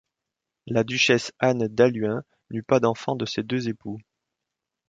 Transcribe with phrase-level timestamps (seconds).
[0.65, 3.99] La duchesse Anne d'Halluin n'eut pas d'enfants de ses deux époux.